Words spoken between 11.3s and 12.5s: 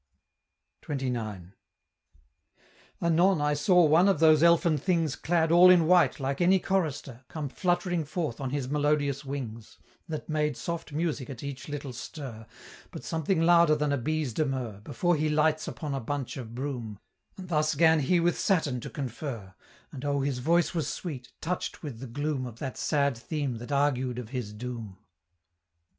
each little stir,